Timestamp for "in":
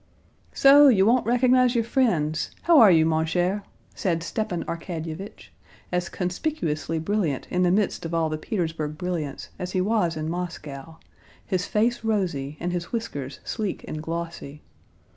7.51-7.61, 10.17-10.27